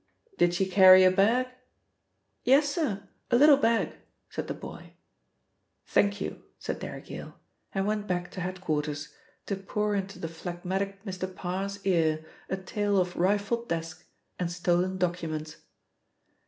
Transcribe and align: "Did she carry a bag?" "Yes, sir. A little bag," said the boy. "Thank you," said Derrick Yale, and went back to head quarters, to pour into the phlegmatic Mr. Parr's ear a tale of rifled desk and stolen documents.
"Did 0.39 0.55
she 0.55 0.65
carry 0.65 1.03
a 1.03 1.11
bag?" 1.11 1.45
"Yes, 2.43 2.69
sir. 2.73 3.07
A 3.29 3.35
little 3.35 3.55
bag," 3.57 3.93
said 4.31 4.47
the 4.47 4.55
boy. 4.55 4.93
"Thank 5.85 6.19
you," 6.19 6.41
said 6.57 6.79
Derrick 6.79 7.11
Yale, 7.11 7.35
and 7.71 7.85
went 7.85 8.07
back 8.07 8.31
to 8.31 8.41
head 8.41 8.61
quarters, 8.61 9.09
to 9.45 9.55
pour 9.55 9.93
into 9.93 10.17
the 10.17 10.27
phlegmatic 10.27 11.05
Mr. 11.05 11.31
Parr's 11.31 11.85
ear 11.85 12.25
a 12.49 12.57
tale 12.57 12.97
of 12.97 13.15
rifled 13.15 13.69
desk 13.69 14.03
and 14.39 14.51
stolen 14.51 14.97
documents. 14.97 15.57